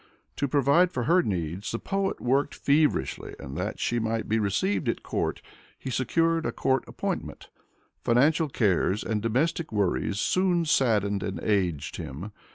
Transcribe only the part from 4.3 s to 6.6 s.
received at court, he secured a